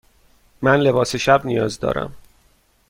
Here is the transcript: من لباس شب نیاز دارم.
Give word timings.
من 0.61 0.79
لباس 0.83 1.15
شب 1.15 1.45
نیاز 1.45 1.79
دارم. 1.79 2.15